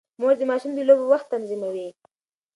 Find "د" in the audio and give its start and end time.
0.39-0.41, 0.75-0.79